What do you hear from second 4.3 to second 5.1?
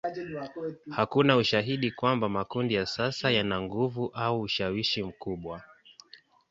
ushawishi